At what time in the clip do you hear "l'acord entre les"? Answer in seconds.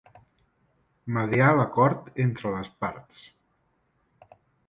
1.59-2.73